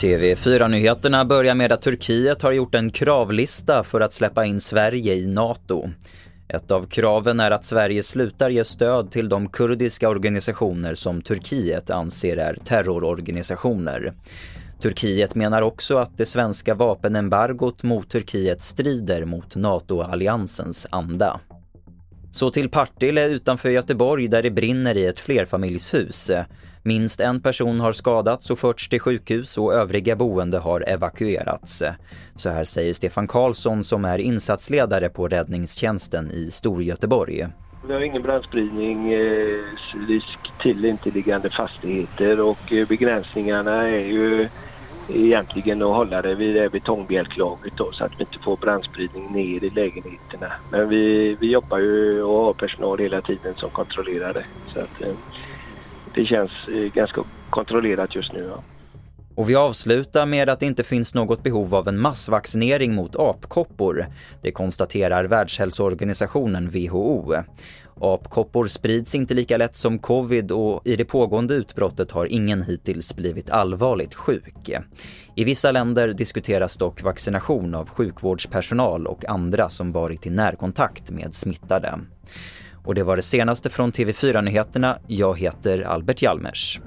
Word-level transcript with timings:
TV4-nyheterna 0.00 1.24
börjar 1.24 1.54
med 1.54 1.72
att 1.72 1.82
Turkiet 1.82 2.42
har 2.42 2.52
gjort 2.52 2.74
en 2.74 2.90
kravlista 2.90 3.84
för 3.84 4.00
att 4.00 4.12
släppa 4.12 4.44
in 4.46 4.60
Sverige 4.60 5.14
i 5.14 5.26
NATO. 5.26 5.90
Ett 6.48 6.70
av 6.70 6.86
kraven 6.86 7.40
är 7.40 7.50
att 7.50 7.64
Sverige 7.64 8.02
slutar 8.02 8.50
ge 8.50 8.64
stöd 8.64 9.10
till 9.10 9.28
de 9.28 9.48
kurdiska 9.48 10.08
organisationer 10.08 10.94
som 10.94 11.22
Turkiet 11.22 11.90
anser 11.90 12.36
är 12.36 12.54
terrororganisationer. 12.64 14.12
Turkiet 14.82 15.34
menar 15.34 15.62
också 15.62 15.96
att 15.96 16.16
det 16.16 16.26
svenska 16.26 16.74
vapenembargot 16.74 17.82
mot 17.82 18.10
Turkiet 18.10 18.60
strider 18.60 19.24
mot 19.24 19.56
NATO-alliansens 19.56 20.86
anda. 20.90 21.40
Så 22.30 22.50
till 22.50 22.70
Partille 22.70 23.28
utanför 23.28 23.68
Göteborg 23.68 24.28
där 24.28 24.42
det 24.42 24.50
brinner 24.50 24.96
i 24.96 25.06
ett 25.06 25.20
flerfamiljshus. 25.20 26.30
Minst 26.82 27.20
en 27.20 27.40
person 27.40 27.80
har 27.80 27.92
skadats 27.92 28.50
och 28.50 28.58
förts 28.58 28.88
till 28.88 29.00
sjukhus 29.00 29.58
och 29.58 29.74
övriga 29.74 30.16
boende 30.16 30.58
har 30.58 30.84
evakuerats. 30.88 31.82
Så 32.34 32.48
här 32.50 32.64
säger 32.64 32.94
Stefan 32.94 33.28
Karlsson 33.28 33.84
som 33.84 34.04
är 34.04 34.18
insatsledare 34.18 35.08
på 35.08 35.28
räddningstjänsten 35.28 36.30
i 36.30 36.50
Storgöteborg. 36.50 37.46
Vi 37.86 37.92
har 37.92 38.00
ingen 38.00 38.22
brandspridning, 38.22 39.12
eh, 39.12 39.58
risk 40.08 40.38
till 40.62 40.84
intilliggande 40.84 41.50
fastigheter 41.50 42.40
och 42.40 42.72
eh, 42.72 42.88
begränsningarna 42.88 43.88
är 43.88 44.06
ju 44.06 44.48
egentligen 45.14 45.82
att 45.82 45.94
hålla 45.94 46.22
det 46.22 46.34
vid 46.34 46.54
det 46.54 46.72
betongbjälklaget 46.72 47.76
då, 47.76 47.92
så 47.92 48.04
att 48.04 48.12
vi 48.18 48.24
inte 48.24 48.38
får 48.44 48.56
brandspridning 48.56 49.32
ner 49.32 49.64
i 49.64 49.70
lägenheterna. 49.70 50.52
Men 50.70 50.88
vi, 50.88 51.36
vi 51.40 51.50
jobbar 51.50 51.78
ju 51.78 52.22
och 52.22 52.44
har 52.44 52.52
personal 52.52 52.98
hela 52.98 53.20
tiden 53.20 53.54
som 53.56 53.70
kontrollerar 53.70 54.34
det. 54.34 54.44
Så 54.72 54.80
att, 54.80 55.00
eh, 55.00 55.14
det 56.14 56.24
känns 56.24 56.68
eh, 56.68 56.92
ganska 56.92 57.24
kontrollerat 57.50 58.14
just 58.14 58.32
nu. 58.32 58.44
Ja. 58.44 58.62
Och 59.40 59.50
vi 59.50 59.54
avslutar 59.54 60.26
med 60.26 60.48
att 60.48 60.60
det 60.60 60.66
inte 60.66 60.84
finns 60.84 61.14
något 61.14 61.42
behov 61.42 61.74
av 61.74 61.88
en 61.88 61.98
massvaccinering 61.98 62.94
mot 62.94 63.16
apkoppor. 63.16 64.06
Det 64.42 64.52
konstaterar 64.52 65.24
Världshälsoorganisationen 65.24 66.70
WHO. 66.70 67.34
Apkoppor 68.00 68.66
sprids 68.66 69.14
inte 69.14 69.34
lika 69.34 69.56
lätt 69.56 69.76
som 69.76 69.98
covid 69.98 70.52
och 70.52 70.86
i 70.86 70.96
det 70.96 71.04
pågående 71.04 71.54
utbrottet 71.54 72.10
har 72.10 72.26
ingen 72.26 72.62
hittills 72.62 73.16
blivit 73.16 73.50
allvarligt 73.50 74.14
sjuk. 74.14 74.70
I 75.34 75.44
vissa 75.44 75.72
länder 75.72 76.08
diskuteras 76.08 76.76
dock 76.76 77.02
vaccination 77.02 77.74
av 77.74 77.88
sjukvårdspersonal 77.88 79.06
och 79.06 79.24
andra 79.24 79.68
som 79.68 79.92
varit 79.92 80.26
i 80.26 80.30
närkontakt 80.30 81.10
med 81.10 81.34
smittade. 81.34 81.98
Och 82.84 82.94
det 82.94 83.02
var 83.02 83.16
det 83.16 83.22
senaste 83.22 83.70
från 83.70 83.92
TV4 83.92 84.42
Nyheterna. 84.42 84.98
Jag 85.06 85.38
heter 85.38 85.82
Albert 85.82 86.22
Hjalmers. 86.22 86.80